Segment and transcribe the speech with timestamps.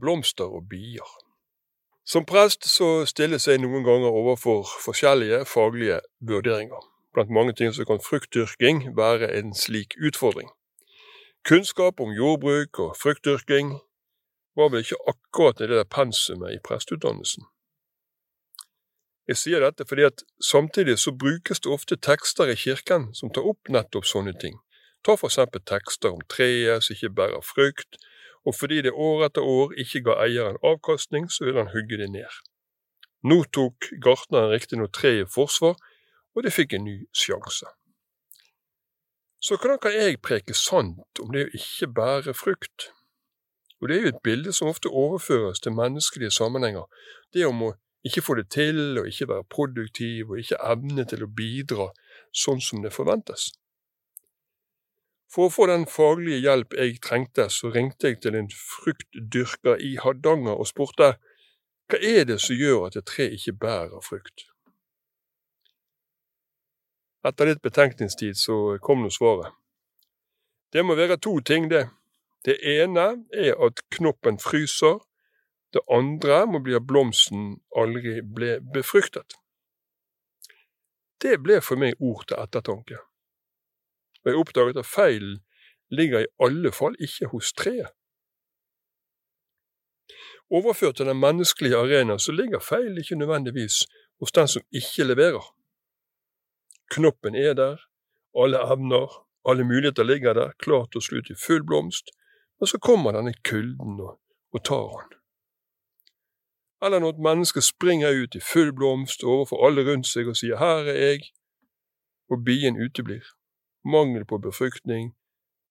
[0.00, 1.06] blomster og bier.
[2.06, 6.84] Som prest så stilles jeg noen ganger overfor forskjellige faglige vurderinger.
[7.14, 10.50] Blant mange ting så kan fruktdyrking være en slik utfordring.
[11.48, 13.78] Kunnskap om jordbruk og fruktdyrking
[14.56, 17.44] var vel ikke akkurat det der pensumet i presteutdannelsen.
[19.26, 23.48] Jeg sier dette fordi at samtidig så brukes det ofte tekster i kirken som tar
[23.50, 24.60] opp nettopp sånne ting.
[25.02, 27.98] Ta for eksempel tekster om treet som ikke bærer frukt,
[28.46, 32.10] og fordi det år etter år ikke ga eieren avkastning, så ville han hugge det
[32.14, 32.40] ned.
[33.26, 35.74] Nå tok gartneren riktignok treet i forsvar,
[36.36, 37.66] og det fikk en ny sjanse.
[39.42, 42.90] Så hvordan kan jeg preke sant om det å ikke bære frukt?
[43.80, 46.86] Og det er jo et bilde som ofte overføres til menneskelige sammenhenger,
[47.34, 47.74] det om å
[48.06, 51.88] ikke få det til, og ikke være produktiv, og ikke evne til å bidra
[52.30, 53.50] sånn som det forventes.
[55.36, 59.98] For å få den faglige hjelp jeg trengte, så ringte jeg til en fruktdyrker i
[60.00, 61.10] Hardanger og spurte
[61.92, 64.46] hva er det som gjør at et tre ikke bærer frukt?
[67.28, 69.52] Etter litt betenkningstid så kom nå svaret.
[70.72, 71.84] Det må være to ting, det.
[72.48, 73.04] Det ene
[73.36, 75.02] er at knoppen fryser,
[75.76, 79.36] det andre må bli at blomsten aldri ble befruktet.
[81.20, 83.02] Det ble for meg ord til ettertanke,
[84.26, 85.38] og jeg oppdaget at feilen
[85.90, 87.92] ligger i alle fall ikke hos treet.
[90.50, 93.86] Overført til den menneskelige arena så ligger feilen ikke nødvendigvis
[94.20, 95.46] hos den som ikke leverer.
[96.90, 97.76] Knoppen er der,
[98.38, 102.10] alle evner, alle muligheter ligger der, klart til å slutte i full blomst,
[102.60, 104.18] men så kommer denne kulden og,
[104.54, 105.16] og tar han
[106.82, 110.60] eller når et menneske springer ut i full blomst overfor alle rundt seg og sier
[110.60, 111.30] her er jeg,
[112.30, 113.24] og bien uteblir.
[113.86, 115.12] Mangel på befruktning,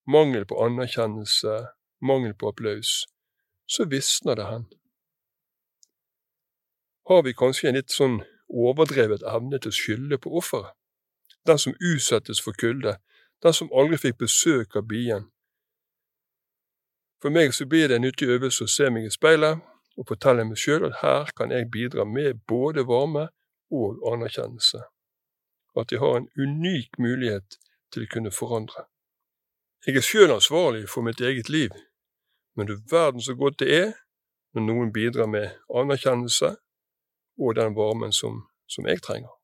[0.07, 1.67] mangel på anerkjennelse,
[2.01, 3.03] mangel på applaus.
[3.67, 4.65] Så visner det hen.
[7.09, 10.71] Har vi kanskje en litt sånn overdrevet evne til å skylde på offeret?
[11.45, 12.95] Den som utsettes for kulde,
[13.43, 15.27] den som aldri fikk besøk av bien.
[17.21, 19.61] For meg så blir det en nyttig øvelse å se meg i speilet
[19.97, 23.27] og fortelle meg sjøl at her kan jeg bidra med både varme
[23.73, 24.81] og anerkjennelse,
[25.79, 27.57] at jeg har en unik mulighet
[27.95, 28.85] til å kunne forandre.
[29.85, 31.73] Jeg er sjøl ansvarlig for mitt eget liv,
[32.55, 33.91] men du verden så godt det er
[34.55, 36.55] når noen bidrar med anerkjennelse
[37.39, 39.34] og den varmen som, som jeg trenger.